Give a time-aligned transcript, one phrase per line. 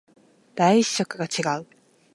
[0.55, 1.67] 第一色が違う